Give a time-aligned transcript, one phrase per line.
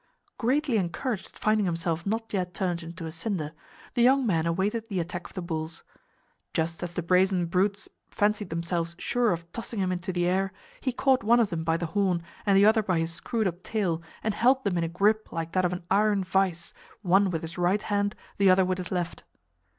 [0.39, 3.53] Greatly encouraged at finding himself not yet turned into a cinder,
[3.93, 5.83] the young man awaited the attack of the bulls.
[6.55, 10.91] Just as the brazen brutes fancied themselves sure of tossing him into the air he
[10.91, 14.01] caught one of them by the horn and the other by his screwed up tail
[14.23, 16.73] and held them in a grip like that of an iron vise,
[17.03, 19.23] one with his right hand, the other with his left.